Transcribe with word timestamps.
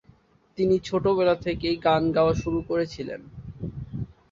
তিনি 0.57 0.75
ছোটবেলা 0.79 1.35
থেকেই 1.37 1.75
গান 1.85 2.03
গাওয়া 2.11 2.33
শুরু 2.33 2.59
করেছিলেন। 2.69 3.21